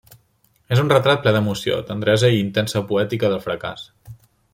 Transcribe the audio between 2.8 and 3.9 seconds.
poètica del fracàs.